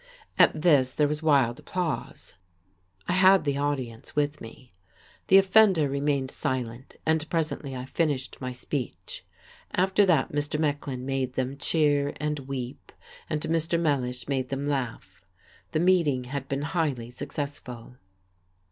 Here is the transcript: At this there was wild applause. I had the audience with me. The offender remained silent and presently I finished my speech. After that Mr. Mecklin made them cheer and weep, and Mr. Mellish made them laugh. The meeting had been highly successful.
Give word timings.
At 0.39 0.59
this 0.63 0.95
there 0.95 1.07
was 1.07 1.21
wild 1.21 1.59
applause. 1.59 2.33
I 3.07 3.13
had 3.13 3.43
the 3.45 3.59
audience 3.59 4.15
with 4.15 4.41
me. 4.41 4.73
The 5.27 5.37
offender 5.37 5.87
remained 5.87 6.31
silent 6.31 6.95
and 7.05 7.29
presently 7.29 7.75
I 7.75 7.85
finished 7.85 8.41
my 8.41 8.51
speech. 8.51 9.23
After 9.75 10.03
that 10.07 10.31
Mr. 10.31 10.59
Mecklin 10.59 11.05
made 11.05 11.33
them 11.33 11.55
cheer 11.55 12.13
and 12.19 12.39
weep, 12.47 12.91
and 13.29 13.41
Mr. 13.41 13.79
Mellish 13.79 14.27
made 14.27 14.49
them 14.49 14.67
laugh. 14.67 15.23
The 15.71 15.79
meeting 15.79 16.23
had 16.23 16.47
been 16.47 16.63
highly 16.63 17.11
successful. 17.11 17.97